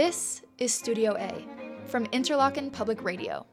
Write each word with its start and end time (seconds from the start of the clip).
This 0.00 0.40
is 0.56 0.72
Studio 0.72 1.14
A 1.18 1.44
from 1.84 2.06
Interlochen 2.06 2.72
Public 2.72 3.04
Radio. 3.04 3.44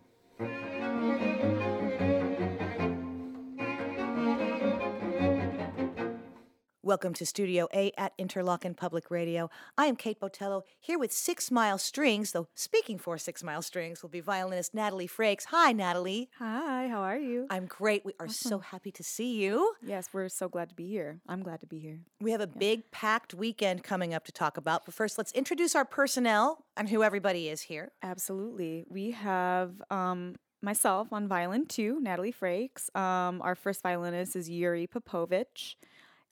Welcome 6.87 7.13
to 7.15 7.25
Studio 7.25 7.67
A 7.73 7.91
at 7.97 8.17
Interlochen 8.17 8.73
Public 8.73 9.11
Radio. 9.11 9.49
I 9.77 9.87
am 9.87 9.97
Kate 9.97 10.21
Botello 10.21 10.61
here 10.79 10.97
with 10.97 11.11
Six 11.11 11.51
Mile 11.51 11.77
Strings, 11.77 12.31
though 12.31 12.47
speaking 12.55 12.97
for 12.97 13.17
Six 13.17 13.43
Mile 13.43 13.61
Strings 13.61 14.01
will 14.01 14.09
be 14.09 14.21
violinist 14.21 14.73
Natalie 14.73 15.09
Frakes. 15.09 15.47
Hi, 15.47 15.73
Natalie. 15.73 16.29
Hi, 16.39 16.87
how 16.87 17.01
are 17.01 17.17
you? 17.17 17.45
I'm 17.49 17.65
great. 17.65 18.05
We 18.05 18.13
are 18.21 18.29
so 18.29 18.59
happy 18.59 18.93
to 18.93 19.03
see 19.03 19.35
you. 19.35 19.73
Yes, 19.85 20.07
we're 20.13 20.29
so 20.29 20.47
glad 20.47 20.69
to 20.69 20.75
be 20.75 20.87
here. 20.87 21.19
I'm 21.27 21.43
glad 21.43 21.59
to 21.59 21.67
be 21.67 21.77
here. 21.77 21.99
We 22.21 22.31
have 22.31 22.39
a 22.39 22.47
big 22.47 22.89
packed 22.89 23.33
weekend 23.33 23.83
coming 23.83 24.13
up 24.13 24.23
to 24.23 24.31
talk 24.31 24.55
about, 24.55 24.85
but 24.85 24.93
first 24.93 25.17
let's 25.17 25.33
introduce 25.33 25.75
our 25.75 25.83
personnel 25.83 26.63
and 26.77 26.87
who 26.87 27.03
everybody 27.03 27.49
is 27.49 27.63
here. 27.63 27.91
Absolutely. 28.01 28.85
We 28.87 29.11
have 29.11 29.73
um, 29.91 30.35
myself 30.61 31.11
on 31.11 31.27
violin 31.27 31.65
too, 31.65 31.99
Natalie 31.99 32.31
Frakes. 32.31 32.95
Um, 32.95 33.41
our 33.41 33.55
first 33.55 33.83
violinist 33.83 34.37
is 34.37 34.49
Yuri 34.49 34.87
Popowcyz. 34.87 35.75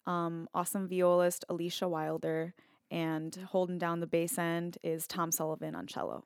Um, 0.08 0.48
awesome 0.54 0.88
violist 0.88 1.46
Alycia 1.50 1.90
Wilder. 1.90 2.54
And 2.92 3.36
holding 3.50 3.78
down 3.78 4.00
the 4.00 4.08
bass 4.08 4.38
end 4.38 4.78
is 4.84 5.08
Tom 5.08 5.32
Sullivan 5.32 5.76
on 5.76 5.88
cello. 5.88 6.24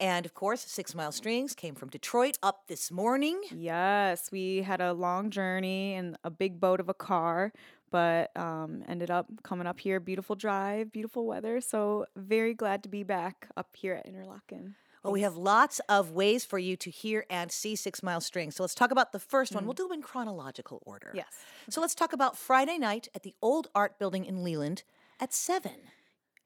And 0.00 0.26
of 0.26 0.34
course, 0.34 0.60
Six 0.60 0.94
Mile 0.94 1.12
Strings 1.12 1.54
came 1.54 1.74
from 1.74 1.88
Detroit 1.88 2.36
up 2.42 2.66
this 2.66 2.90
morning. 2.90 3.40
Yes, 3.54 4.30
we 4.32 4.62
had 4.62 4.80
a 4.80 4.92
long 4.92 5.30
journey 5.30 5.94
and 5.94 6.16
a 6.24 6.30
big 6.30 6.60
boat 6.60 6.80
of 6.80 6.88
a 6.88 6.94
car, 6.94 7.52
but 7.90 8.36
um, 8.36 8.82
ended 8.88 9.10
up 9.10 9.26
coming 9.44 9.66
up 9.66 9.78
here. 9.78 10.00
Beautiful 10.00 10.34
drive, 10.34 10.90
beautiful 10.90 11.26
weather. 11.26 11.60
So, 11.60 12.06
very 12.16 12.54
glad 12.54 12.82
to 12.82 12.88
be 12.88 13.04
back 13.04 13.46
up 13.56 13.68
here 13.76 13.94
at 13.94 14.06
Interlochen. 14.06 14.74
Well, 15.04 15.12
we 15.12 15.20
have 15.20 15.36
lots 15.36 15.82
of 15.90 16.12
ways 16.12 16.46
for 16.46 16.58
you 16.58 16.76
to 16.78 16.90
hear 16.90 17.26
and 17.28 17.52
see 17.52 17.76
Six 17.76 18.02
Mile 18.02 18.22
String. 18.22 18.50
So 18.50 18.62
let's 18.62 18.74
talk 18.74 18.90
about 18.90 19.12
the 19.12 19.18
1st 19.18 19.54
one. 19.54 19.64
We'll 19.66 19.74
do 19.74 19.82
them 19.84 19.92
in 19.92 20.02
chronological 20.02 20.82
order. 20.86 21.12
Yes. 21.14 21.26
So 21.68 21.82
let's 21.82 21.94
talk 21.94 22.14
about 22.14 22.38
Friday 22.38 22.78
night 22.78 23.08
at 23.14 23.22
the 23.22 23.34
Old 23.42 23.68
Art 23.74 23.98
Building 23.98 24.24
in 24.24 24.42
Leland 24.42 24.82
at 25.20 25.34
7. 25.34 25.72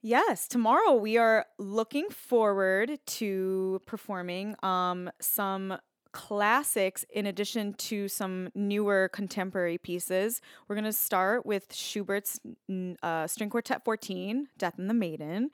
Yes, 0.02 0.48
tomorrow 0.48 0.94
we 0.94 1.16
are 1.16 1.46
looking 1.58 2.08
forward 2.10 2.98
to 3.06 3.80
performing 3.86 4.56
um, 4.62 5.08
some 5.20 5.78
classics 6.12 7.04
in 7.10 7.26
addition 7.26 7.74
to 7.74 8.08
some 8.08 8.48
newer 8.56 9.08
contemporary 9.12 9.78
pieces. 9.78 10.40
We're 10.66 10.74
going 10.74 10.84
to 10.84 10.92
start 10.92 11.46
with 11.46 11.72
Schubert's 11.72 12.40
mm, 12.68 12.96
uh, 13.04 13.28
String 13.28 13.50
Quartet 13.50 13.84
14, 13.84 14.48
Death 14.58 14.78
and 14.78 14.90
the 14.90 14.94
Maiden, 14.94 15.50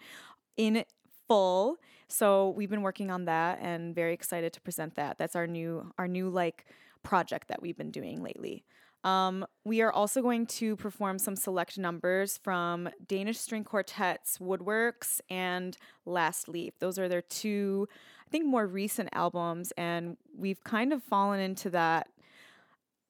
in 0.56 0.84
full. 1.28 1.76
So 2.08 2.50
we've 2.50 2.70
been 2.70 2.82
working 2.82 3.10
on 3.10 3.24
that 3.26 3.58
and 3.60 3.94
very 3.94 4.14
excited 4.14 4.52
to 4.52 4.60
present 4.60 4.94
that. 4.96 5.18
That's 5.18 5.36
our 5.36 5.46
new 5.46 5.92
our 5.98 6.08
new 6.08 6.28
like 6.28 6.66
project 7.02 7.48
that 7.48 7.62
we've 7.62 7.76
been 7.76 7.90
doing 7.90 8.22
lately. 8.22 8.64
Um, 9.04 9.44
we 9.64 9.82
are 9.82 9.92
also 9.92 10.22
going 10.22 10.46
to 10.46 10.76
perform 10.76 11.18
some 11.18 11.36
select 11.36 11.76
numbers 11.76 12.38
from 12.42 12.88
Danish 13.06 13.38
String 13.38 13.62
Quartet's 13.62 14.38
Woodworks 14.38 15.20
and 15.28 15.76
Last 16.06 16.48
Leaf. 16.48 16.78
Those 16.78 16.98
are 16.98 17.06
their 17.06 17.20
two, 17.20 17.86
I 18.26 18.30
think, 18.30 18.46
more 18.46 18.66
recent 18.66 19.10
albums, 19.12 19.72
and 19.76 20.16
we've 20.34 20.64
kind 20.64 20.92
of 20.92 21.02
fallen 21.02 21.38
into 21.38 21.68
that. 21.70 22.08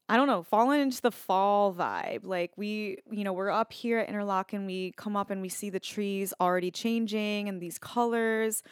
I 0.08 0.16
don't 0.16 0.26
know, 0.26 0.42
fallen 0.42 0.80
into 0.80 1.00
the 1.00 1.10
fall 1.10 1.74
vibe. 1.74 2.24
Like 2.24 2.52
we, 2.56 2.98
you 3.10 3.24
know, 3.24 3.32
we're 3.32 3.50
up 3.50 3.72
here 3.72 3.98
at 3.98 4.08
Interlochen 4.08 4.66
we 4.66 4.92
come 4.92 5.16
up 5.16 5.30
and 5.30 5.40
we 5.40 5.48
see 5.48 5.70
the 5.70 5.80
trees 5.80 6.34
already 6.40 6.70
changing 6.70 7.48
and 7.48 7.60
these 7.60 7.78
colors. 7.78 8.62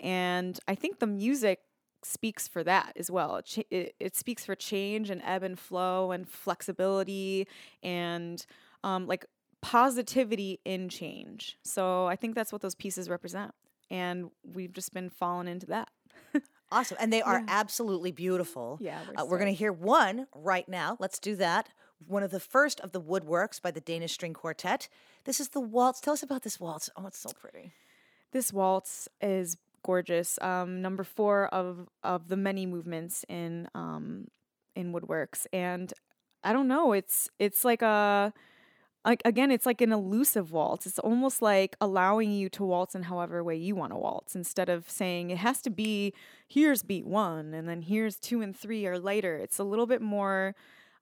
And 0.00 0.58
I 0.66 0.74
think 0.74 0.98
the 0.98 1.06
music 1.06 1.60
speaks 2.02 2.48
for 2.48 2.64
that 2.64 2.92
as 2.96 3.10
well. 3.10 3.36
It, 3.36 3.66
it, 3.70 3.94
it 4.00 4.16
speaks 4.16 4.44
for 4.44 4.54
change 4.54 5.10
and 5.10 5.20
ebb 5.24 5.42
and 5.42 5.58
flow 5.58 6.12
and 6.12 6.28
flexibility 6.28 7.46
and 7.82 8.44
um, 8.82 9.06
like 9.06 9.26
positivity 9.60 10.60
in 10.64 10.88
change. 10.88 11.58
So 11.64 12.06
I 12.06 12.16
think 12.16 12.34
that's 12.34 12.52
what 12.52 12.62
those 12.62 12.74
pieces 12.74 13.10
represent. 13.10 13.52
And 13.90 14.30
we've 14.42 14.72
just 14.72 14.94
been 14.94 15.10
falling 15.10 15.48
into 15.48 15.66
that. 15.66 15.88
Awesome. 16.70 16.98
And 17.00 17.12
they 17.12 17.22
are 17.22 17.42
absolutely 17.48 18.12
beautiful. 18.12 18.78
Yeah, 18.80 19.00
we're 19.06 19.22
Uh, 19.22 19.26
we're 19.26 19.38
going 19.38 19.52
to 19.52 19.58
hear 19.58 19.72
one 19.72 20.26
right 20.34 20.68
now. 20.68 20.96
Let's 21.00 21.18
do 21.18 21.34
that. 21.36 21.68
One 22.06 22.22
of 22.22 22.30
the 22.30 22.40
first 22.40 22.78
of 22.80 22.92
the 22.92 23.00
woodworks 23.00 23.60
by 23.60 23.70
the 23.70 23.80
Danish 23.80 24.12
String 24.12 24.34
Quartet. 24.34 24.88
This 25.24 25.40
is 25.40 25.48
the 25.48 25.60
waltz. 25.60 26.00
Tell 26.00 26.12
us 26.14 26.22
about 26.22 26.42
this 26.42 26.60
waltz. 26.60 26.90
Oh, 26.96 27.06
it's 27.06 27.18
so 27.18 27.30
pretty. 27.30 27.72
This 28.32 28.52
waltz 28.52 29.08
is 29.20 29.56
gorgeous. 29.82 30.38
Um, 30.42 30.82
number 30.82 31.04
four 31.04 31.46
of 31.46 31.88
of 32.04 32.28
the 32.28 32.36
many 32.36 32.66
movements 32.66 33.24
in 33.28 33.68
um, 33.74 34.28
in 34.76 34.92
woodworks, 34.92 35.46
and 35.52 35.92
I 36.44 36.52
don't 36.52 36.68
know. 36.68 36.92
It's 36.92 37.30
it's 37.38 37.64
like 37.64 37.82
a 37.82 38.32
like 39.04 39.22
again, 39.24 39.50
it's 39.50 39.66
like 39.66 39.80
an 39.80 39.92
elusive 39.92 40.52
waltz. 40.52 40.86
It's 40.86 40.98
almost 40.98 41.40
like 41.40 41.76
allowing 41.80 42.32
you 42.32 42.48
to 42.50 42.64
waltz 42.64 42.94
in 42.94 43.04
however 43.04 43.42
way 43.42 43.56
you 43.56 43.74
want 43.74 43.92
to 43.92 43.98
waltz, 43.98 44.34
instead 44.34 44.68
of 44.68 44.88
saying 44.90 45.30
it 45.30 45.38
has 45.38 45.62
to 45.62 45.70
be 45.70 46.12
here's 46.46 46.82
beat 46.82 47.06
one 47.06 47.54
and 47.54 47.68
then 47.68 47.82
here's 47.82 48.16
two 48.16 48.42
and 48.42 48.56
three 48.56 48.86
are 48.86 48.98
later. 48.98 49.36
It's 49.36 49.58
a 49.58 49.64
little 49.64 49.86
bit 49.86 50.02
more, 50.02 50.54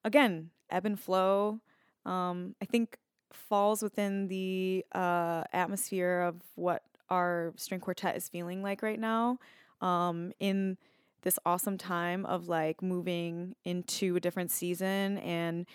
again, 0.05 0.51
ebb 0.71 0.87
and 0.87 0.99
flow. 0.99 1.61
Um, 2.05 2.55
I 2.63 2.65
think 2.67 2.99
falls 3.33 3.83
within 3.83 4.29
the 4.29 4.85
uh, 4.93 5.45
atmosphere 5.53 6.21
of 6.21 6.37
what 6.55 6.83
our 7.11 7.53
string 7.57 7.81
quartet 7.81 8.17
is 8.17 8.29
feeling 8.29 8.63
like 8.63 8.83
right 8.83 8.99
now 8.99 9.39
um, 9.81 10.33
in 10.41 10.77
this 11.23 11.39
awesome 11.45 11.79
time 11.79 12.25
of 12.27 12.49
like 12.49 12.83
moving 12.83 13.55
into 13.65 14.17
a 14.17 14.21
different 14.21 14.51
season 14.51 15.19
and 15.19 15.67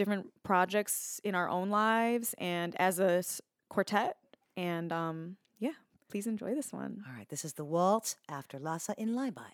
different 0.00 0.26
projects 0.42 1.20
in 1.28 1.34
our 1.34 1.48
own 1.56 1.68
lives 1.70 2.34
and 2.38 2.70
as 2.88 2.98
a 2.98 3.12
s- 3.18 3.40
quartet 3.68 4.16
and 4.56 4.88
um, 4.92 5.36
yeah 5.66 5.76
please 6.10 6.26
enjoy 6.26 6.52
this 6.54 6.72
one 6.72 6.92
All 7.06 7.14
right, 7.18 7.28
this 7.28 7.44
is 7.44 7.52
the 7.60 7.64
waltz 7.74 8.16
after 8.28 8.58
Lasse 8.58 8.90
in 8.96 9.10
Lyby. 9.14 9.50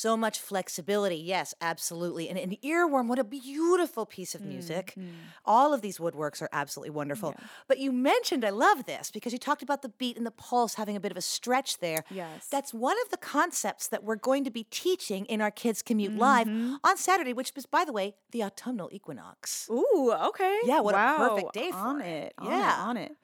So 0.00 0.16
much 0.16 0.38
flexibility. 0.38 1.16
Yes, 1.16 1.54
absolutely. 1.60 2.28
And 2.28 2.38
an 2.38 2.56
earworm, 2.64 3.08
what 3.08 3.18
a 3.18 3.24
beautiful 3.24 4.06
piece 4.06 4.34
of 4.34 4.42
music. 4.42 4.94
Mm-hmm. 4.96 5.08
All 5.44 5.74
of 5.74 5.80
these 5.82 5.98
woodworks 5.98 6.40
are 6.42 6.48
absolutely 6.52 6.90
wonderful. 6.90 7.34
But 7.66 7.78
you 7.78 7.90
mentioned, 7.92 8.44
I 8.44 8.50
love 8.50 8.84
this 8.86 9.10
because 9.10 9.32
you 9.32 9.38
talked 9.38 9.62
about 9.62 9.82
the 9.82 9.88
beat 9.88 10.16
and 10.16 10.24
the 10.24 10.30
pulse 10.30 10.74
having 10.74 10.96
a 10.96 11.00
bit 11.00 11.10
of 11.10 11.16
a 11.18 11.20
stretch 11.22 11.78
there. 11.78 12.04
Yes. 12.10 12.46
That's 12.50 12.72
one 12.72 12.96
of 13.04 13.10
the 13.10 13.16
concepts 13.16 13.88
that 13.88 14.04
we're 14.04 14.16
going 14.16 14.44
to 14.44 14.50
be 14.50 14.64
teaching 14.64 15.24
in 15.26 15.40
our 15.40 15.50
Kids 15.50 15.82
Commute 15.82 16.16
Live 16.16 16.46
Mm-hmm. 16.46 16.74
on 16.84 16.96
Saturday, 16.96 17.32
which 17.32 17.52
is, 17.56 17.66
by 17.66 17.84
the 17.84 17.92
way, 17.92 18.14
the 18.30 18.42
autumnal 18.44 18.88
equinox. 18.92 19.68
Ooh, 19.70 20.14
okay. 20.28 20.58
Yeah, 20.64 20.80
what 20.80 20.94
a 20.94 21.16
perfect 21.16 21.52
day 21.52 21.70
for 21.70 21.76
on 21.76 22.00
it. 22.00 22.26
it. 22.26 22.32
on 22.38 22.46
Yeah. 22.46 22.72
it, 22.84 22.88
on 22.88 22.96
it. 22.96 23.16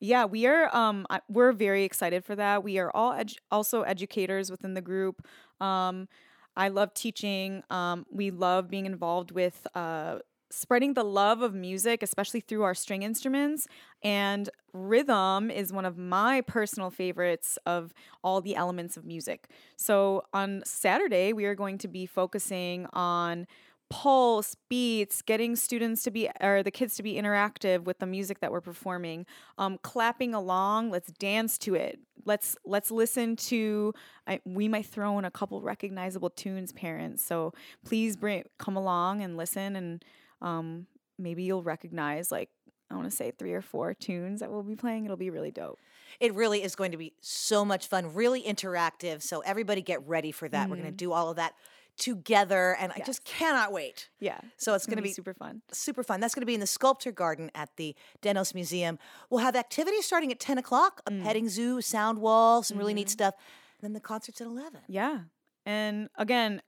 Yeah, 0.00 0.24
we 0.24 0.46
are. 0.46 0.74
Um, 0.74 1.06
we're 1.28 1.52
very 1.52 1.84
excited 1.84 2.24
for 2.24 2.34
that. 2.36 2.64
We 2.64 2.78
are 2.78 2.90
all 2.94 3.12
edu- 3.12 3.36
also 3.50 3.82
educators 3.82 4.50
within 4.50 4.74
the 4.74 4.80
group. 4.80 5.26
Um, 5.60 6.08
I 6.56 6.68
love 6.68 6.94
teaching. 6.94 7.62
Um, 7.70 8.06
we 8.10 8.30
love 8.30 8.68
being 8.68 8.86
involved 8.86 9.30
with 9.30 9.66
uh, 9.74 10.18
spreading 10.50 10.94
the 10.94 11.04
love 11.04 11.42
of 11.42 11.54
music, 11.54 12.02
especially 12.02 12.40
through 12.40 12.62
our 12.62 12.74
string 12.74 13.02
instruments. 13.02 13.68
And 14.02 14.48
rhythm 14.72 15.50
is 15.50 15.72
one 15.72 15.84
of 15.84 15.98
my 15.98 16.40
personal 16.40 16.90
favorites 16.90 17.58
of 17.66 17.92
all 18.24 18.40
the 18.40 18.56
elements 18.56 18.96
of 18.96 19.04
music. 19.04 19.48
So 19.76 20.22
on 20.32 20.62
Saturday, 20.64 21.34
we 21.34 21.44
are 21.44 21.54
going 21.54 21.76
to 21.78 21.88
be 21.88 22.06
focusing 22.06 22.86
on 22.94 23.46
pulse 23.90 24.54
beats 24.68 25.20
getting 25.20 25.56
students 25.56 26.02
to 26.04 26.10
be 26.12 26.30
or 26.40 26.62
the 26.62 26.70
kids 26.70 26.94
to 26.94 27.02
be 27.02 27.14
interactive 27.14 27.82
with 27.84 27.98
the 27.98 28.06
music 28.06 28.38
that 28.40 28.52
we're 28.52 28.60
performing 28.60 29.26
um, 29.58 29.78
clapping 29.82 30.32
along 30.32 30.90
let's 30.90 31.10
dance 31.12 31.58
to 31.58 31.74
it 31.74 31.98
let's 32.24 32.56
let's 32.64 32.90
listen 32.92 33.34
to 33.34 33.92
I, 34.28 34.40
we 34.44 34.68
might 34.68 34.86
throw 34.86 35.18
in 35.18 35.24
a 35.24 35.30
couple 35.30 35.60
recognizable 35.60 36.30
tunes 36.30 36.72
parents 36.72 37.24
so 37.24 37.52
please 37.84 38.16
bring 38.16 38.44
come 38.58 38.76
along 38.76 39.22
and 39.22 39.36
listen 39.36 39.74
and 39.74 40.04
um, 40.40 40.86
maybe 41.18 41.42
you'll 41.42 41.64
recognize 41.64 42.30
like 42.30 42.48
i 42.90 42.94
want 42.94 43.10
to 43.10 43.16
say 43.16 43.32
three 43.32 43.52
or 43.52 43.62
four 43.62 43.92
tunes 43.92 44.38
that 44.38 44.52
we'll 44.52 44.62
be 44.62 44.76
playing 44.76 45.04
it'll 45.04 45.16
be 45.16 45.30
really 45.30 45.50
dope 45.50 45.78
It 46.20 46.32
really 46.34 46.62
is 46.62 46.76
going 46.76 46.92
to 46.92 46.96
be 46.96 47.12
so 47.20 47.64
much 47.64 47.86
fun, 47.86 48.14
really 48.14 48.42
interactive. 48.42 49.22
So 49.22 49.40
everybody 49.40 49.80
get 49.80 50.06
ready 50.08 50.32
for 50.32 50.48
that. 50.48 50.68
We're 50.68 50.76
Mm-hmm. 50.76 50.82
going 50.84 50.92
to 50.92 51.04
do 51.06 51.12
all 51.12 51.30
of 51.30 51.36
that 51.36 51.54
together, 52.00 52.76
and 52.80 52.90
I 52.96 53.00
just 53.06 53.22
cannot 53.24 53.70
wait. 53.72 54.08
yeah 54.18 54.40
So 54.56 54.74
it's 54.74 54.86
going 54.86 54.96
to 54.96 55.02
be 55.02 55.12
super 55.12 55.34
fun 55.34 55.62
super 55.70 56.02
fun. 56.02 56.18
That's 56.20 56.34
going 56.34 56.42
to 56.42 56.46
be 56.46 56.54
in 56.54 56.60
the 56.60 56.66
Sculpture 56.66 57.12
Garden 57.12 57.50
at 57.54 57.68
the 57.76 57.94
Dennos 58.22 58.54
Museum. 58.54 58.98
We'll 59.30 59.40
have 59.44 59.54
activities 59.54 60.04
starting 60.06 60.32
at 60.32 60.40
10 60.40 60.58
o'clock, 60.58 61.02
Mm. 61.04 61.20
a 61.20 61.24
petting 61.24 61.48
zoo, 61.48 61.80
sound 61.80 62.18
wall, 62.18 62.62
some 62.64 62.76
really 62.78 62.92
Mm-hmm. 62.92 62.96
neat 62.96 63.10
stuff. 63.10 63.34
And 63.80 63.82
then 63.86 63.92
the 63.92 64.00
concert's 64.00 64.40
at 64.40 64.46
11. 64.48 64.80
Yeah. 64.88 65.20
And 65.64 66.08
again, 66.16 66.62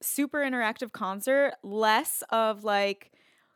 super 0.00 0.38
interactive 0.38 0.90
concert, 0.92 1.52
less 1.62 2.24
of 2.30 2.64
like, 2.64 3.12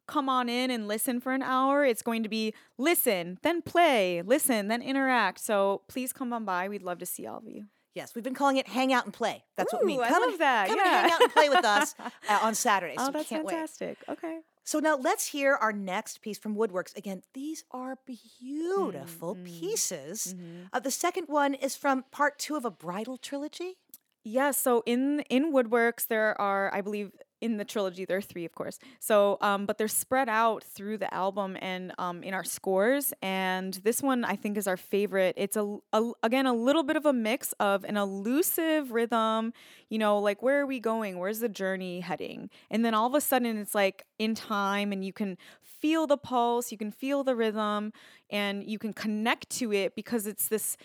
come 0.06 0.28
on 0.28 0.48
in 0.48 0.70
and 0.70 0.86
listen 0.86 1.20
for 1.20 1.32
an 1.32 1.42
hour. 1.42 1.84
It's 1.84 2.02
going 2.02 2.22
to 2.22 2.28
be 2.28 2.54
listen, 2.78 3.38
then 3.42 3.60
play, 3.62 4.22
listen, 4.22 4.68
then 4.68 4.80
interact. 4.82 5.40
So 5.40 5.82
please 5.88 6.12
come 6.12 6.32
on 6.32 6.44
by. 6.44 6.68
We'd 6.68 6.82
love 6.82 6.98
to 6.98 7.06
see 7.06 7.26
all 7.26 7.38
of 7.38 7.48
you. 7.48 7.64
Yes, 7.96 8.14
we've 8.14 8.22
been 8.22 8.34
calling 8.34 8.58
it 8.58 8.68
Hang 8.68 8.92
Out 8.92 9.04
and 9.06 9.12
Play. 9.12 9.42
That's 9.56 9.72
what 9.72 9.82
we 9.82 9.86
mean. 9.88 10.00
Ooh, 10.00 10.02
I 10.02 10.08
Come 10.10 10.22
love 10.22 10.30
and, 10.32 10.40
that, 10.40 10.68
Come 10.68 10.78
and 10.78 10.86
hang 10.88 11.10
out 11.10 11.20
and 11.22 11.32
play 11.32 11.48
with 11.48 11.64
us 11.64 11.94
uh, 12.28 12.38
on 12.42 12.54
Saturday. 12.54 12.94
Oh, 12.98 13.06
we 13.06 13.12
that's 13.14 13.28
can't 13.30 13.44
wait. 13.46 13.52
fantastic. 13.54 13.96
Okay. 14.08 14.40
So 14.64 14.80
now 14.80 14.96
let's 14.96 15.28
hear 15.28 15.54
our 15.54 15.72
next 15.72 16.20
piece 16.20 16.36
from 16.38 16.56
Woodworks. 16.56 16.94
Again, 16.96 17.22
these 17.34 17.64
are 17.70 17.96
beautiful 18.04 19.34
Mm-hmm. 19.34 19.44
pieces. 19.44 20.34
Uh, 20.72 20.78
the 20.80 20.90
second 20.90 21.24
one 21.28 21.54
is 21.54 21.74
from 21.76 22.04
part 22.12 22.38
two 22.38 22.54
of 22.56 22.64
a 22.66 22.70
bridal 22.70 23.16
trilogy. 23.16 23.78
Yeah, 24.24 24.50
so 24.50 24.82
in 24.86 25.20
in 25.30 25.52
Woodworks 25.52 26.06
there 26.08 26.38
are, 26.40 26.72
I 26.74 26.80
believe, 26.80 27.12
in 27.40 27.56
the 27.56 27.64
trilogy 27.64 28.04
there 28.04 28.18
are 28.18 28.22
three, 28.22 28.44
of 28.44 28.54
course. 28.54 28.78
So, 29.00 29.38
um, 29.40 29.66
but 29.66 29.78
they're 29.78 29.88
spread 29.88 30.28
out 30.28 30.64
through 30.64 30.98
the 30.98 31.12
album 31.12 31.56
and 31.60 31.92
um, 31.98 32.22
in 32.22 32.34
our 32.34 32.44
scores. 32.44 33.12
And 33.22 33.74
this 33.84 34.02
one 34.02 34.24
I 34.24 34.36
think 34.36 34.56
is 34.56 34.66
our 34.66 34.76
favorite. 34.76 35.34
It's 35.36 35.56
a, 35.56 35.78
a 35.92 36.12
again 36.22 36.46
a 36.46 36.54
little 36.54 36.82
bit 36.82 36.96
of 36.96 37.06
a 37.06 37.12
mix 37.12 37.52
of 37.60 37.84
an 37.84 37.96
elusive 37.96 38.92
rhythm. 38.92 39.52
You 39.88 39.98
know, 39.98 40.18
like 40.18 40.42
where 40.42 40.60
are 40.60 40.66
we 40.66 40.80
going? 40.80 41.18
Where's 41.18 41.40
the 41.40 41.48
journey 41.48 42.00
heading? 42.00 42.50
And 42.70 42.84
then 42.84 42.94
all 42.94 43.06
of 43.06 43.14
a 43.14 43.20
sudden 43.20 43.58
it's 43.58 43.74
like 43.74 44.04
in 44.18 44.34
time, 44.34 44.92
and 44.92 45.04
you 45.04 45.12
can 45.12 45.36
feel 45.62 46.06
the 46.06 46.16
pulse, 46.16 46.72
you 46.72 46.78
can 46.78 46.90
feel 46.90 47.22
the 47.22 47.36
rhythm, 47.36 47.92
and 48.30 48.64
you 48.64 48.78
can 48.78 48.92
connect 48.92 49.50
to 49.50 49.72
it 49.72 49.94
because 49.94 50.26
it's 50.26 50.48
this 50.48 50.76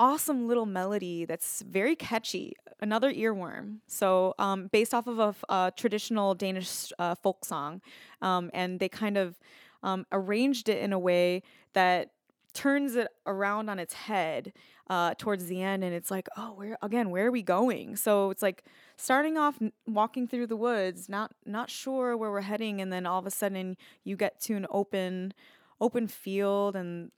awesome 0.00 0.48
little 0.48 0.66
melody 0.66 1.26
that's 1.26 1.62
very 1.62 1.94
catchy. 1.94 2.54
Another 2.80 3.12
earworm. 3.12 3.80
So, 3.86 4.34
um, 4.38 4.68
based 4.72 4.94
off 4.94 5.06
of 5.06 5.44
a 5.48 5.72
traditional 5.76 6.34
Danish 6.34 6.92
uh, 6.98 7.14
folk 7.14 7.44
song, 7.44 7.82
um, 8.22 8.50
and 8.54 8.80
they 8.80 8.88
kind 8.88 9.18
of 9.18 9.38
um, 9.82 10.06
arranged 10.10 10.70
it 10.70 10.82
in 10.82 10.94
a 10.94 10.98
way 10.98 11.42
that 11.74 12.12
turns 12.54 12.96
it 12.96 13.08
around 13.26 13.68
on 13.68 13.78
its 13.78 13.94
head 13.94 14.52
uh, 14.88 15.14
towards 15.18 15.46
the 15.46 15.62
end, 15.62 15.84
and 15.84 15.94
it's 15.94 16.10
like, 16.10 16.26
oh, 16.36 16.54
where 16.54 16.78
again? 16.82 17.10
Where 17.10 17.26
are 17.26 17.30
we 17.30 17.42
going? 17.42 17.96
So 17.96 18.30
it's 18.30 18.42
like 18.42 18.64
starting 18.96 19.36
off 19.36 19.58
walking 19.86 20.26
through 20.26 20.46
the 20.48 20.56
woods, 20.56 21.08
not 21.08 21.32
not 21.44 21.70
sure 21.70 22.16
where 22.16 22.30
we're 22.30 22.40
heading, 22.40 22.80
and 22.80 22.90
then 22.92 23.06
all 23.06 23.18
of 23.18 23.26
a 23.26 23.30
sudden 23.30 23.76
you 24.02 24.16
get 24.16 24.40
to 24.42 24.54
an 24.54 24.66
open 24.70 25.34
open 25.80 26.08
field 26.08 26.74
and 26.74 27.10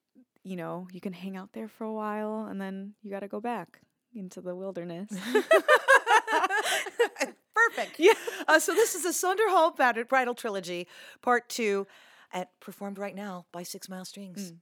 you 0.45 0.57
know, 0.57 0.89
you 0.93 1.01
can 1.01 1.13
hang 1.13 1.37
out 1.37 1.51
there 1.53 1.69
for 1.69 1.85
a 1.85 1.93
while 1.93 2.47
and 2.51 2.61
then 2.61 2.95
you 3.03 3.11
got 3.11 3.21
to 3.21 3.29
go 3.29 3.41
back 3.41 3.81
into 4.15 4.41
the 4.41 4.55
wilderness. 4.55 5.09
Perfect. 7.55 7.99
Yeah. 7.99 8.13
Uh, 8.49 8.59
so 8.59 8.75
this 8.75 8.95
is 8.95 9.03
the 9.03 9.11
Sønderho 9.11 9.77
Bad- 9.77 10.09
Bridal 10.09 10.35
Trilogy, 10.35 10.87
part 11.23 11.49
two, 11.49 11.87
at, 12.33 12.49
performed 12.61 12.99
right 12.99 13.15
now 13.15 13.47
by 13.53 13.63
Six 13.63 13.89
Mile 13.89 14.05
Strings. 14.05 14.49
Thank 14.49 14.61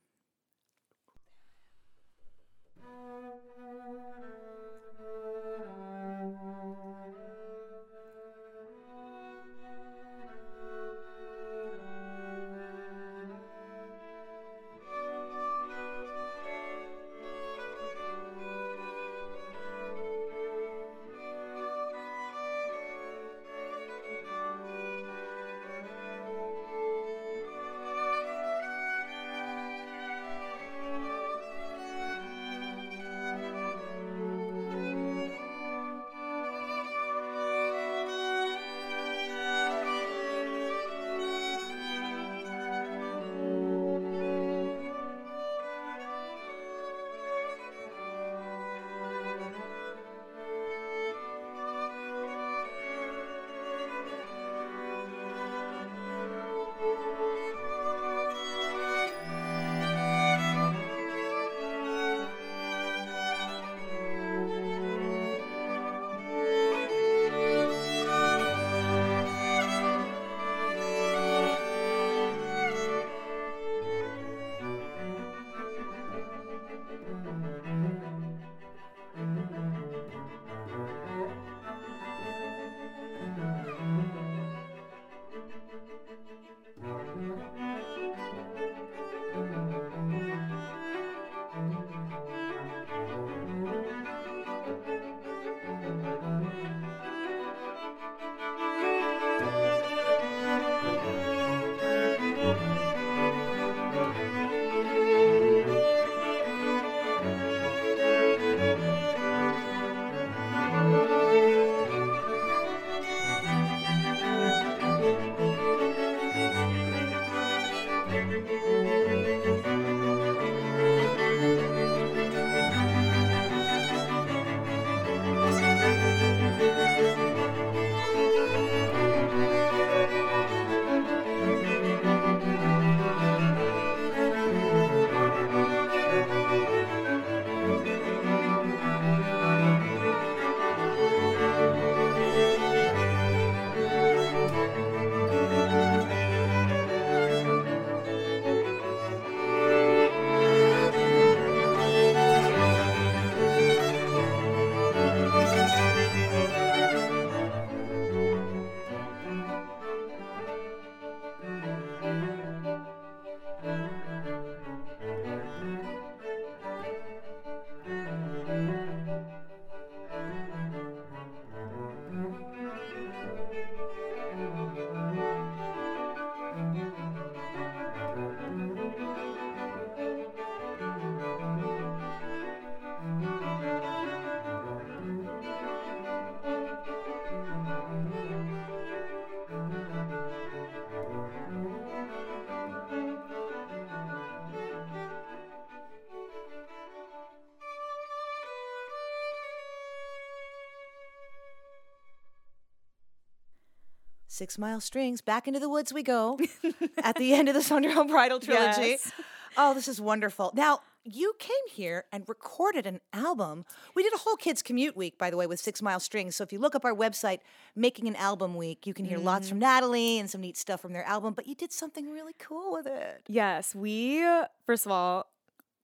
Six 204.41 204.57
Mile 204.57 204.81
Strings, 204.81 205.21
Back 205.21 205.47
into 205.47 205.61
the 205.61 205.69
Woods 205.69 205.93
We 205.93 206.03
Go 206.03 206.39
at 207.05 207.17
the 207.17 207.35
end 207.35 207.51
of 207.51 207.55
the 207.55 207.61
Sønderho 207.61 208.09
Bridal 208.09 208.41
Trilogy. 208.41 208.93
Yes. 208.93 209.13
Oh, 209.55 209.75
this 209.75 209.87
is 209.87 210.01
wonderful. 210.01 210.51
Now, 210.55 210.81
you 211.05 211.35
came 211.39 211.53
here 211.71 212.07
and 212.11 212.27
recorded 212.27 212.87
an 212.87 213.01
album. 213.13 213.67
We 213.95 214.03
did 214.03 214.15
a 214.15 214.17
whole 214.17 214.37
Kids 214.37 214.63
Commute 214.63 214.97
Week, 214.97 215.19
by 215.19 215.29
the 215.29 215.37
way, 215.37 215.47
with 215.47 215.61
Six 215.61 215.83
Mile 215.83 216.01
Strings. 216.01 216.37
So 216.37 216.43
if 216.43 216.55
you 216.55 216.59
look 216.59 216.75
up 216.75 216.87
our 216.87 216.95
website, 216.95 217.41
Making 217.77 218.09
an 218.09 218.17
Album 218.17 218.55
Week, 218.55 218.87
you 218.87 218.95
can 218.95 219.05
hear 219.05 219.19
lots 219.19 219.47
from 219.47 219.57
mm-hmm. 219.57 219.75
Natalie 219.75 220.19
and 220.19 220.31
some 220.31 220.41
neat 220.41 220.57
stuff 220.57 220.81
from 220.81 220.95
their 220.95 221.05
album, 221.05 221.35
but 221.35 221.47
you 221.47 221.55
did 221.55 221.71
something 221.71 222.11
really 222.11 222.35
cool 222.39 222.73
with 222.73 222.87
it. 222.87 223.21
Yes, 223.29 223.75
we, 223.75 224.25
first 224.65 224.87
of 224.87 224.93
all, 224.93 225.27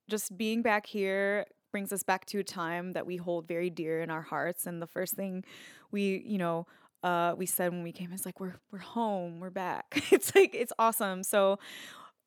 just 0.09 0.39
being 0.39 0.63
back 0.63 0.87
here 0.87 1.45
brings 1.73 1.93
us 1.93 2.03
back 2.03 2.25
to 2.25 2.39
a 2.39 2.43
time 2.43 2.93
that 2.93 3.05
we 3.05 3.19
hold 3.19 3.47
very 3.47 3.69
dear 3.69 4.01
in 4.01 4.09
our 4.09 4.23
hearts. 4.23 4.67
And 4.67 4.81
the 4.81 4.87
first 4.87 5.13
thing 5.13 5.45
we, 5.91 6.23
you 6.25 6.39
know, 6.39 6.67
uh, 7.07 7.37
we 7.37 7.47
said 7.47 7.71
when 7.71 7.85
we 7.85 7.93
came 7.93 8.13
is 8.13 8.27
like, 8.27 8.41
we're, 8.41 8.57
we're 8.73 8.81
home, 8.81 9.39
we're 9.39 9.49
back. 9.49 10.03
it's 10.11 10.35
like, 10.35 10.55
it's 10.55 10.73
awesome. 10.77 11.23
So, 11.23 11.61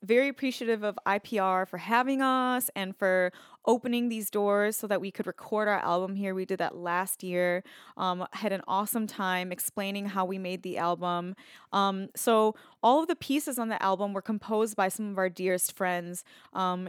very 0.01 0.29
appreciative 0.29 0.81
of 0.81 0.97
IPR 1.05 1.67
for 1.67 1.77
having 1.77 2.21
us 2.21 2.69
and 2.73 2.95
for 2.95 3.33
opening 3.65 4.07
these 4.07 4.29
doors 4.29 4.77
so 4.77 4.87
that 4.87 5.01
we 5.01 5.11
could 5.11 5.27
record 5.27 5.67
our 5.67 5.79
album 5.79 6.15
here. 6.15 6.33
We 6.33 6.45
did 6.45 6.59
that 6.59 6.77
last 6.77 7.21
year. 7.21 7.65
Um, 7.97 8.25
had 8.31 8.53
an 8.53 8.61
awesome 8.65 9.07
time 9.07 9.51
explaining 9.51 10.05
how 10.05 10.23
we 10.23 10.37
made 10.37 10.63
the 10.63 10.77
album. 10.77 11.35
Um, 11.73 12.07
so 12.15 12.55
all 12.81 13.01
of 13.01 13.09
the 13.09 13.17
pieces 13.17 13.59
on 13.59 13.67
the 13.67 13.83
album 13.83 14.13
were 14.13 14.21
composed 14.21 14.77
by 14.77 14.87
some 14.87 15.11
of 15.11 15.17
our 15.17 15.27
dearest 15.27 15.75
friends. 15.75 16.23
Um, 16.53 16.87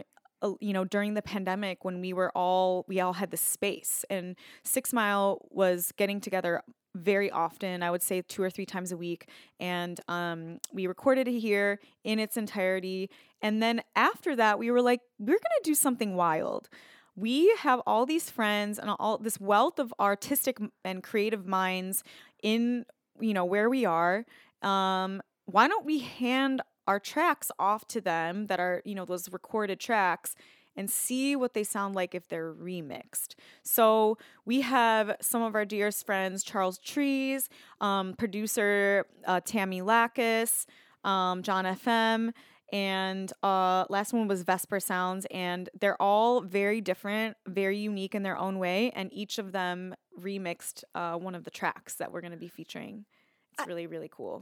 you 0.59 0.73
know 0.73 0.83
during 0.83 1.13
the 1.13 1.21
pandemic 1.21 1.85
when 1.85 2.01
we 2.01 2.13
were 2.13 2.31
all 2.35 2.83
we 2.87 2.99
all 2.99 3.13
had 3.13 3.29
the 3.29 3.37
space 3.37 4.03
and 4.09 4.35
six 4.63 4.91
mile 4.91 5.47
was 5.51 5.91
getting 5.97 6.19
together 6.19 6.63
very 6.95 7.31
often 7.31 7.81
i 7.83 7.89
would 7.89 8.01
say 8.01 8.21
two 8.21 8.43
or 8.43 8.49
three 8.49 8.65
times 8.65 8.91
a 8.91 8.97
week 8.97 9.29
and 9.59 10.01
um, 10.07 10.59
we 10.73 10.87
recorded 10.87 11.27
it 11.27 11.39
here 11.39 11.79
in 12.03 12.19
its 12.19 12.35
entirety 12.35 13.09
and 13.41 13.61
then 13.61 13.81
after 13.95 14.35
that 14.35 14.59
we 14.59 14.69
were 14.71 14.81
like 14.81 15.01
we're 15.19 15.33
going 15.33 15.61
to 15.63 15.69
do 15.69 15.75
something 15.75 16.15
wild. 16.15 16.69
We 17.15 17.53
have 17.59 17.81
all 17.85 18.05
these 18.05 18.29
friends 18.29 18.79
and 18.79 18.89
all 18.99 19.17
this 19.17 19.39
wealth 19.39 19.79
of 19.79 19.93
artistic 19.99 20.59
and 20.85 21.03
creative 21.03 21.45
minds 21.45 22.03
in 22.41 22.85
you 23.19 23.33
know 23.33 23.45
where 23.45 23.69
we 23.69 23.85
are 23.85 24.25
um, 24.61 25.21
why 25.45 25.67
don't 25.67 25.85
we 25.85 25.99
hand 25.99 26.61
our 26.87 26.99
tracks 26.99 27.51
off 27.59 27.87
to 27.87 28.01
them 28.01 28.47
that 28.47 28.59
are 28.59 28.81
you 28.85 28.95
know 28.95 29.05
those 29.05 29.31
recorded 29.31 29.79
tracks 29.79 30.35
and 30.81 30.89
see 30.89 31.35
what 31.35 31.53
they 31.53 31.63
sound 31.63 31.93
like 31.93 32.15
if 32.15 32.27
they're 32.27 32.51
remixed. 32.51 33.35
So 33.61 34.17
we 34.45 34.61
have 34.61 35.15
some 35.21 35.43
of 35.43 35.53
our 35.53 35.63
dearest 35.63 36.07
friends, 36.07 36.43
Charles 36.43 36.79
Trees, 36.79 37.49
um, 37.79 38.15
producer 38.15 39.05
uh, 39.27 39.41
Tammy 39.45 39.79
Lackus, 39.79 40.65
um, 41.03 41.43
John 41.43 41.65
FM, 41.65 42.33
and 42.73 43.31
uh, 43.43 43.85
last 43.89 44.11
one 44.11 44.27
was 44.27 44.41
Vesper 44.41 44.79
Sounds, 44.79 45.27
and 45.29 45.69
they're 45.79 46.01
all 46.01 46.41
very 46.41 46.81
different, 46.81 47.37
very 47.45 47.77
unique 47.77 48.15
in 48.15 48.23
their 48.23 48.37
own 48.37 48.57
way, 48.57 48.91
and 48.95 49.13
each 49.13 49.37
of 49.37 49.51
them 49.51 49.93
remixed 50.19 50.83
uh, 50.95 51.15
one 51.15 51.35
of 51.35 51.43
the 51.43 51.51
tracks 51.51 51.93
that 51.95 52.11
we're 52.11 52.21
going 52.21 52.31
to 52.31 52.39
be 52.39 52.47
featuring. 52.47 53.05
It's 53.53 53.67
really, 53.67 53.85
really 53.85 54.09
cool. 54.11 54.41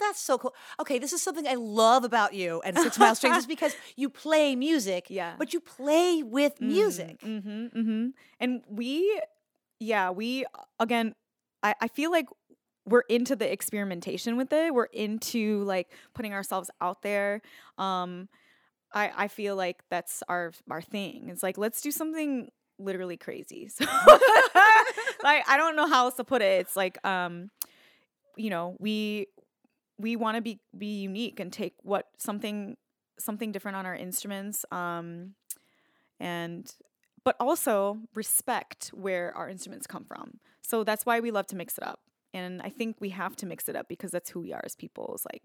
That's 0.00 0.20
so 0.20 0.38
cool. 0.38 0.54
Okay, 0.80 0.98
this 0.98 1.12
is 1.12 1.22
something 1.22 1.46
I 1.46 1.54
love 1.54 2.04
about 2.04 2.34
you 2.34 2.60
and 2.64 2.76
Six 2.78 2.98
Mile 2.98 3.14
Strings 3.14 3.36
is 3.38 3.46
because 3.46 3.74
you 3.96 4.08
play 4.08 4.56
music, 4.56 5.06
Yeah. 5.08 5.34
but 5.38 5.52
you 5.52 5.60
play 5.60 6.22
with 6.22 6.60
music. 6.60 7.20
Mm-hmm, 7.20 7.66
mm-hmm. 7.78 8.06
And 8.40 8.62
we, 8.68 9.20
yeah, 9.78 10.10
we, 10.10 10.46
again, 10.78 11.14
I, 11.62 11.74
I 11.80 11.88
feel 11.88 12.10
like 12.10 12.26
we're 12.86 13.02
into 13.02 13.36
the 13.36 13.50
experimentation 13.50 14.36
with 14.36 14.52
it. 14.52 14.74
We're 14.74 14.84
into 14.84 15.62
like 15.64 15.90
putting 16.14 16.32
ourselves 16.32 16.70
out 16.80 17.02
there. 17.02 17.42
Um, 17.78 18.28
I, 18.92 19.12
I 19.16 19.28
feel 19.28 19.54
like 19.54 19.82
that's 19.90 20.22
our 20.28 20.52
our 20.68 20.82
thing. 20.82 21.28
It's 21.28 21.42
like 21.42 21.56
let's 21.58 21.80
do 21.80 21.90
something 21.92 22.50
literally 22.78 23.16
crazy. 23.16 23.68
So 23.78 23.84
like 25.22 25.48
I 25.48 25.56
don't 25.56 25.76
know 25.76 25.86
how 25.86 26.06
else 26.06 26.14
to 26.14 26.24
put 26.24 26.42
it. 26.42 26.60
It's 26.62 26.74
like 26.74 27.04
um, 27.06 27.50
you 28.36 28.50
know, 28.50 28.76
we 28.80 29.26
we 30.00 30.16
want 30.16 30.36
to 30.36 30.40
be 30.42 30.58
be 30.76 31.00
unique 31.00 31.38
and 31.40 31.52
take 31.52 31.74
what 31.82 32.06
something 32.18 32.76
something 33.18 33.52
different 33.52 33.76
on 33.76 33.86
our 33.86 33.94
instruments 33.94 34.64
um 34.72 35.34
and 36.18 36.74
but 37.24 37.36
also 37.38 37.98
respect 38.14 38.90
where 38.94 39.36
our 39.36 39.48
instruments 39.48 39.86
come 39.86 40.04
from 40.04 40.38
so 40.62 40.82
that's 40.84 41.04
why 41.04 41.20
we 41.20 41.30
love 41.30 41.46
to 41.46 41.56
mix 41.56 41.76
it 41.78 41.84
up 41.84 42.00
and 42.32 42.62
i 42.62 42.68
think 42.70 42.96
we 43.00 43.10
have 43.10 43.36
to 43.36 43.46
mix 43.46 43.68
it 43.68 43.76
up 43.76 43.88
because 43.88 44.10
that's 44.10 44.30
who 44.30 44.40
we 44.40 44.52
are 44.52 44.62
as 44.64 44.74
people 44.74 45.12
is 45.14 45.24
like 45.32 45.42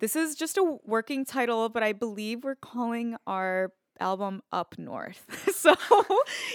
this 0.00 0.16
is 0.16 0.34
just 0.34 0.56
a 0.56 0.78
working 0.84 1.24
title, 1.24 1.68
but 1.68 1.82
I 1.82 1.92
believe 1.92 2.42
we're 2.42 2.56
calling 2.56 3.16
our 3.26 3.72
album 4.00 4.42
Up 4.52 4.78
North. 4.78 5.24
so 5.54 5.74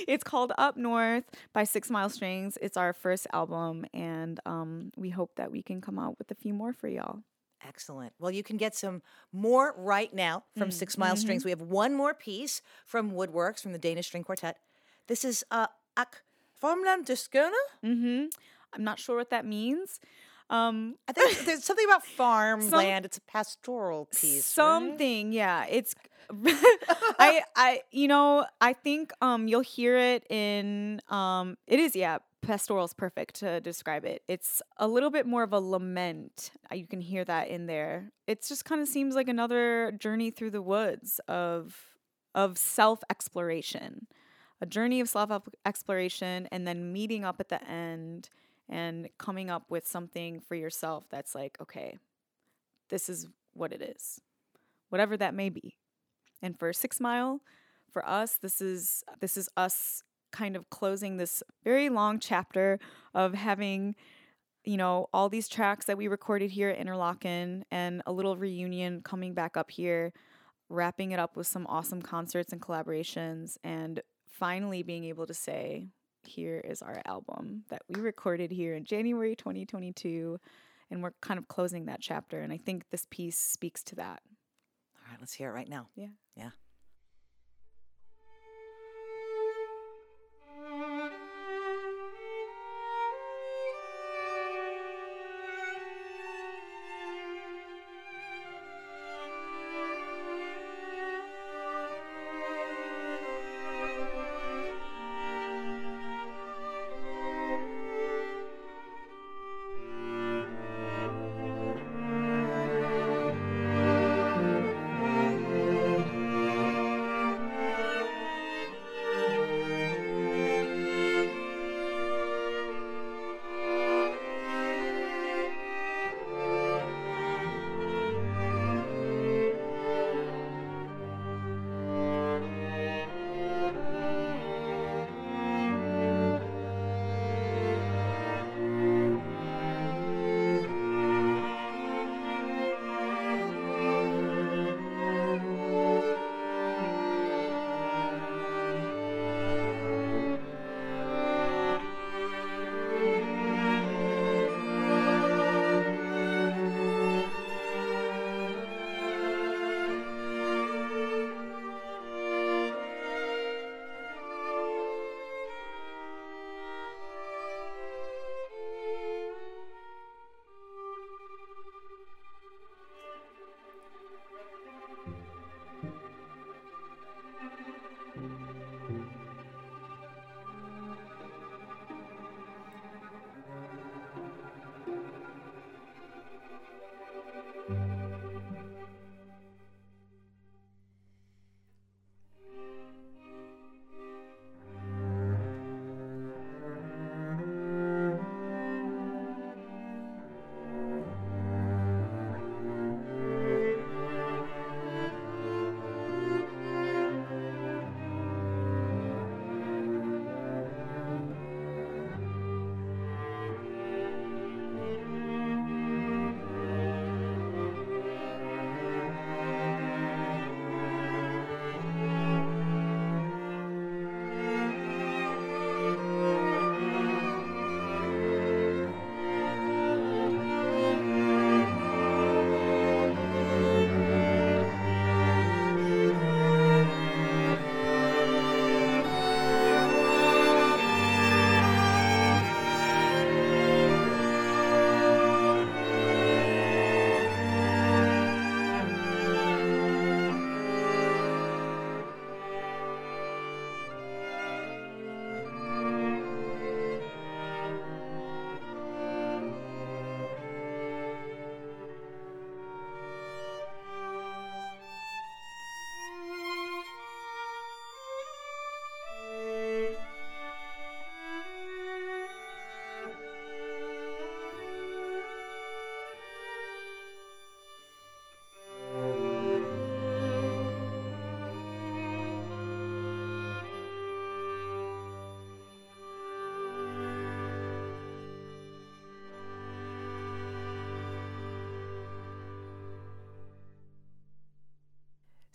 it's 0.08 0.24
called 0.24 0.52
Up 0.58 0.76
North 0.76 1.24
by 1.54 1.64
Six 1.64 1.90
Mile 1.90 2.10
Strings. 2.10 2.58
It's 2.62 2.78
our 2.78 2.94
first 2.94 3.28
album, 3.32 3.86
and 3.94 4.40
um, 4.46 4.92
we 4.98 5.12
hope 5.12 5.36
that 5.36 5.52
we 5.52 5.62
can 5.62 5.82
come 5.82 6.00
out 6.00 6.18
with 6.18 6.32
a 6.32 6.36
few 6.36 6.54
more 6.54 6.74
for 6.74 6.88
y'all. 6.88 7.20
Excellent. 7.68 8.14
Well, 8.20 8.32
you 8.32 8.42
can 8.42 8.58
get 8.58 8.76
some 8.76 9.04
more 9.32 9.76
right 9.78 10.12
now 10.12 10.46
from 10.58 10.70
Mm, 10.70 10.74
Six 10.74 10.98
Mile 10.98 11.14
mm-hmm. 11.14 11.22
Strings. 11.22 11.46
We 11.46 11.52
have 11.52 11.62
one 11.62 11.94
more 11.94 12.16
piece 12.16 12.64
from 12.88 13.12
Woodworks 13.12 13.62
from 13.62 13.72
the 13.72 13.78
Danish 13.78 14.08
String 14.08 14.24
Quartet. 14.24 14.58
This 15.08 15.24
is 15.24 15.44
uh, 15.52 15.68
Ak 15.98 16.24
Formland 16.62 17.06
de 17.06 17.16
Skønne. 17.16 17.62
Mm-hmm. 17.84 18.26
I'm 18.74 18.84
not 18.84 19.00
sure 19.00 19.16
what 19.18 19.30
that 19.32 19.46
means. 19.46 20.00
Um, 20.50 20.96
I 21.08 21.14
think 21.14 21.40
there's 21.46 21.64
something 21.64 21.86
about 21.86 22.06
farmland. 22.18 23.06
it's 23.06 23.18
a 23.18 23.22
pastoral 23.22 24.06
piece. 24.06 24.36
right? 24.36 24.44
something, 24.44 25.32
yeah. 25.34 25.66
It's 25.70 25.96
I 27.20 27.44
I 27.56 27.82
you 27.92 28.08
know 28.08 28.46
I 28.62 28.74
think 28.74 29.12
um 29.22 29.48
you'll 29.48 29.62
hear 29.62 29.98
it 29.98 30.26
in 30.30 31.02
um 31.10 31.58
it 31.68 31.80
is 31.80 31.96
yeah 31.96 32.20
pastoral 32.42 32.86
is 32.86 32.94
perfect 32.94 33.36
to 33.36 33.60
describe 33.62 34.04
it. 34.06 34.24
It's 34.28 34.62
a 34.78 34.88
little 34.88 35.10
bit 35.10 35.26
more 35.26 35.44
of 35.44 35.54
a 35.54 35.60
lament. 35.60 36.52
Uh, 36.72 36.76
You 36.76 36.88
can 36.88 37.02
hear 37.02 37.24
that 37.26 37.50
in 37.50 37.68
there. 37.68 38.12
It 38.28 38.44
just 38.48 38.66
kind 38.66 38.82
of 38.82 38.88
seems 38.88 39.14
like 39.16 39.28
another 39.28 39.92
journey 39.94 40.32
through 40.32 40.52
the 40.52 40.62
woods 40.62 41.20
of 41.28 41.76
of 42.34 42.58
self 42.58 43.04
exploration, 43.10 44.08
a 44.62 44.66
journey 44.66 45.02
of 45.02 45.10
self 45.10 45.32
exploration, 45.66 46.48
and 46.52 46.68
then 46.68 46.94
meeting 46.94 47.26
up 47.26 47.40
at 47.40 47.50
the 47.50 47.68
end 47.68 48.30
and 48.70 49.10
coming 49.18 49.50
up 49.50 49.66
with 49.70 49.86
something 49.86 50.40
for 50.40 50.56
yourself 50.56 51.06
that's 51.10 51.36
like 51.36 51.58
okay, 51.62 51.98
this 52.90 53.10
is 53.10 53.28
what 53.54 53.74
it 53.74 53.82
is, 53.82 54.22
whatever 54.90 55.18
that 55.18 55.34
may 55.34 55.50
be. 55.50 55.76
And 56.42 56.58
for 56.58 56.72
Six 56.74 57.00
Mile, 57.00 57.42
for 57.92 58.08
us, 58.08 58.38
this 58.38 58.62
is 58.62 59.04
this 59.20 59.36
is 59.36 59.50
us 59.58 60.04
kind 60.32 60.56
of 60.56 60.70
closing 60.70 61.18
this 61.18 61.44
very 61.64 61.90
long 61.90 62.20
chapter 62.20 62.80
of 63.14 63.34
having 63.34 63.96
you 64.64 64.78
know 64.78 65.10
all 65.14 65.28
these 65.28 65.50
tracks 65.50 65.86
that 65.86 65.98
we 65.98 66.08
recorded 66.08 66.52
here 66.52 66.70
at 66.70 66.80
Interlochen 66.80 67.64
and 67.72 68.02
a 68.06 68.12
little 68.12 68.38
reunion 68.38 69.02
coming 69.02 69.34
back 69.34 69.58
up 69.58 69.72
here 69.72 70.14
wrapping 70.70 71.12
it 71.12 71.20
up 71.20 71.36
with 71.36 71.48
some 71.48 71.68
awesome 71.68 72.02
concerts 72.02 72.54
and 72.54 72.62
collaborations 72.62 73.58
and 73.64 74.02
finally 74.42 74.82
being 74.82 75.04
able 75.04 75.28
to 75.28 75.36
say 75.36 75.88
here 76.24 76.60
is 76.66 76.82
our 76.82 77.00
album 77.06 77.64
that 77.70 77.84
we 77.88 78.02
recorded 78.02 78.50
here 78.50 78.74
in 78.74 78.84
January 78.84 79.36
2022 79.36 80.40
and 80.90 81.04
we're 81.04 81.14
kind 81.22 81.38
of 81.38 81.48
closing 81.48 81.86
that 81.86 82.02
chapter 82.02 82.42
and 82.42 82.52
I 82.52 82.58
think 82.58 82.86
this 82.90 83.06
piece 83.12 83.38
speaks 83.38 83.84
to 83.84 83.96
that. 83.98 84.20
All 84.96 85.12
right, 85.12 85.20
let's 85.20 85.34
hear 85.34 85.50
it 85.50 85.54
right 85.54 85.70
now. 85.70 85.90
Yeah. 85.96 86.08
Yeah. 86.36 86.50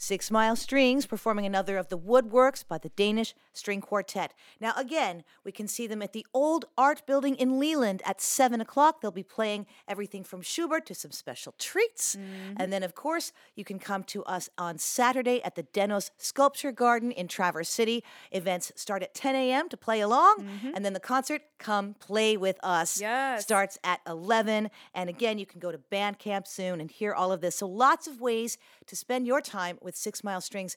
Six 0.07 0.31
Mile 0.31 0.55
Strings 0.55 1.05
performing 1.05 1.47
another 1.47 1.77
of 1.77 1.89
the 1.89 1.99
woodworks 1.99 2.65
by 2.65 2.79
the 2.79 2.91
Danish 2.91 3.35
String 3.53 3.81
Quartet. 3.81 4.33
Now, 4.61 4.73
again, 4.77 5.25
we 5.43 5.51
can 5.51 5.67
see 5.67 5.89
them 5.89 6.01
at 6.01 6.13
the 6.13 6.25
Old 6.33 6.67
Art 6.79 7.05
Building 7.07 7.35
in 7.35 7.59
Leland 7.59 8.03
at 8.05 8.21
7 8.21 8.61
o'clock. 8.61 9.01
They'll 9.01 9.11
be 9.11 9.25
playing 9.25 9.67
everything 9.89 10.23
from 10.23 10.43
Schubert 10.43 10.87
to 10.87 10.95
some 10.95 11.11
special 11.11 11.57
treats. 11.59 12.15
Mm-hmm. 12.15 12.55
And 12.57 12.73
then, 12.73 12.85
of 12.85 12.95
course, 12.95 13.33
you 13.57 13.65
can 13.65 13.81
come 13.81 14.05
to 14.05 14.23
us 14.27 14.49
on 14.57 14.79
Saturday 14.79 15.43
at 15.43 15.57
the 15.57 15.65
Dennos 15.65 16.13
Sculpture 16.19 16.71
Garden 16.71 17.11
in 17.11 17.27
Traverse 17.27 17.69
City. 17.69 18.05
Events 18.31 18.71
start 18.77 19.03
at 19.03 19.13
10 19.13 19.35
a.m. 19.35 19.69
to 19.71 19.77
play 19.77 20.01
along, 20.01 20.37
mm-hmm. 20.39 20.71
and 20.73 20.85
then 20.85 20.93
the 20.93 21.01
concert, 21.01 21.43
Come 21.59 21.95
Play 21.95 22.37
With 22.37 22.61
Us, 22.63 23.01
Yes. 23.01 23.43
starts 23.43 23.77
at 23.83 24.03
11. 24.07 24.71
And 24.95 25.11
again, 25.11 25.39
you 25.39 25.47
can 25.47 25.59
go 25.59 25.73
to 25.73 25.79
Bandcamp 25.79 26.47
soon 26.47 26.81
and 26.81 26.93
hear 26.93 27.13
all 27.13 27.33
of 27.33 27.41
this. 27.41 27.57
So, 27.57 27.67
lots 27.67 28.07
of 28.07 28.21
ways 28.21 28.57
to 28.87 28.97
spend 28.97 29.27
your 29.27 29.41
time 29.41 29.79
with 29.83 29.97
Six 29.97 30.23
Mile 30.25 30.41
Strings. 30.41 30.77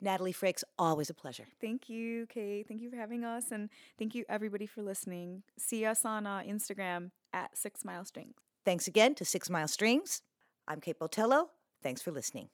Natalie 0.00 0.32
Frakes, 0.32 0.62
always 0.78 1.08
a 1.08 1.14
pleasure. 1.14 1.46
Thank 1.60 1.88
you, 1.88 2.26
Kate. 2.26 2.68
Thank 2.68 2.82
you 2.82 2.90
for 2.90 2.96
having 2.96 3.24
us, 3.24 3.50
and 3.50 3.70
thank 3.98 4.14
you 4.14 4.24
everybody 4.28 4.66
for 4.66 4.82
listening. 4.82 5.42
See 5.58 5.84
us 5.86 6.04
on 6.04 6.26
uh, 6.26 6.42
Instagram 6.46 7.10
at 7.32 7.56
Six 7.56 7.84
Mile 7.84 8.04
Strings. 8.04 8.34
Thanks 8.64 8.86
again 8.86 9.14
to 9.14 9.24
Six 9.24 9.48
Mile 9.48 9.68
Strings. 9.68 10.22
I'm 10.68 10.80
Kate 10.80 10.98
Botello. 10.98 11.46
Thanks 11.82 12.02
for 12.02 12.10
listening. 12.10 12.48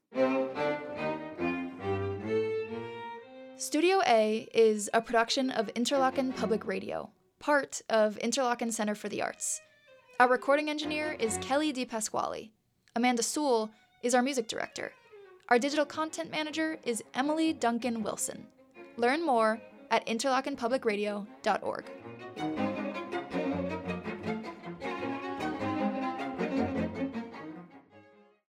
Studio 3.57 4.03
A 4.07 4.49
is 4.53 4.91
a 4.93 5.01
production 5.01 5.51
of 5.51 5.69
Interlochen 5.75 6.37
Public 6.37 6.67
Radio, 6.67 7.11
part 7.39 7.81
of 7.89 8.19
Interlochen 8.23 8.73
Center 8.73 8.95
for 8.95 9.09
the 9.09 9.23
Arts. 9.23 9.61
Our 10.21 10.29
recording 10.29 10.69
engineer 10.69 11.17
is 11.19 11.39
Kelly 11.39 11.73
DiPasquale. 11.73 12.51
Amanda 12.95 13.23
Sewell 13.23 13.71
is 14.03 14.15
our 14.15 14.23
music 14.23 14.49
director. 14.49 14.93
Our 15.49 15.59
digital 15.59 15.85
content 15.85 16.31
manager 16.31 16.79
is 16.85 17.03
Emily 17.15 17.53
Duncan 17.53 18.03
Wilson. 18.03 18.47
Learn 18.97 19.25
more 19.25 19.61
at 19.91 20.07
interlochenpublicradio.org. 20.07 22.72